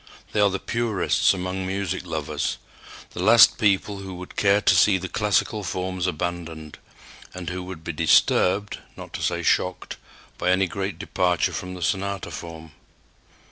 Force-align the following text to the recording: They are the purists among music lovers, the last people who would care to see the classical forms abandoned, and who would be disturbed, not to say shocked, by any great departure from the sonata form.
They 0.31 0.39
are 0.41 0.49
the 0.49 0.57
purists 0.57 1.31
among 1.31 1.67
music 1.67 2.07
lovers, 2.07 2.57
the 3.11 3.21
last 3.21 3.59
people 3.59 3.97
who 3.99 4.15
would 4.15 4.35
care 4.35 4.59
to 4.59 4.73
see 4.75 4.97
the 4.97 5.07
classical 5.07 5.63
forms 5.63 6.07
abandoned, 6.07 6.79
and 7.35 7.51
who 7.51 7.61
would 7.65 7.83
be 7.83 7.91
disturbed, 7.93 8.79
not 8.97 9.13
to 9.13 9.21
say 9.21 9.43
shocked, 9.43 9.97
by 10.39 10.49
any 10.49 10.65
great 10.65 10.97
departure 10.97 11.53
from 11.53 11.75
the 11.75 11.83
sonata 11.83 12.31
form. 12.31 12.71